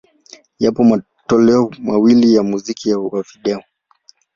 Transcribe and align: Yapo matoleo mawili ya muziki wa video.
Yapo 0.59 0.83
matoleo 0.83 1.69
mawili 1.79 2.35
ya 2.35 2.43
muziki 2.43 2.93
wa 2.93 3.23
video. 3.33 3.63